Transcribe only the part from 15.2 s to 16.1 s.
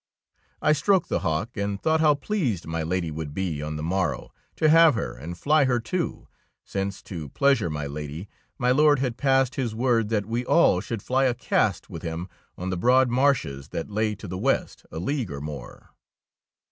or more.